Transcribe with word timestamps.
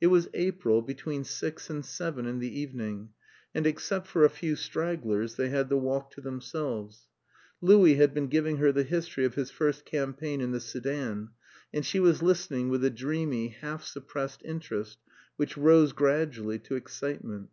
It 0.00 0.06
was 0.06 0.30
April, 0.32 0.80
between 0.80 1.22
six 1.22 1.68
and 1.68 1.84
seven 1.84 2.24
in 2.24 2.38
the 2.38 2.60
evening, 2.62 3.10
and, 3.54 3.66
except 3.66 4.06
for 4.06 4.24
a 4.24 4.30
few 4.30 4.56
stragglers, 4.56 5.34
they 5.34 5.50
had 5.50 5.68
the 5.68 5.76
walk 5.76 6.10
to 6.12 6.22
themselves. 6.22 7.10
Louis 7.60 7.96
had 7.96 8.14
been 8.14 8.28
giving 8.28 8.56
her 8.56 8.72
the 8.72 8.84
history 8.84 9.26
of 9.26 9.34
his 9.34 9.50
first 9.50 9.84
campaign 9.84 10.40
in 10.40 10.52
the 10.52 10.60
Soudan, 10.60 11.28
and 11.74 11.84
she 11.84 12.00
was 12.00 12.22
listening 12.22 12.70
with 12.70 12.86
a 12.86 12.90
dreamy, 12.90 13.48
half 13.48 13.84
suppressed 13.84 14.40
interest, 14.46 14.98
which 15.36 15.58
rose 15.58 15.92
gradually 15.92 16.58
to 16.60 16.74
excitement. 16.76 17.50